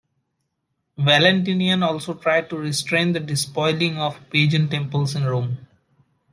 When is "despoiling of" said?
3.19-4.19